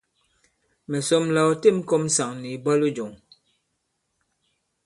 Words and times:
Mɛ̀ 0.89 1.01
sɔm 1.07 1.25
la 1.33 1.41
ɔ 1.49 1.51
têm 1.61 1.77
ɔ 1.81 1.85
kɔ̄m 1.89 2.03
ŋsàŋ 2.09 2.31
nì 2.41 2.47
ìbwalo 2.57 2.87
jɔ̄ŋ. 2.95 3.13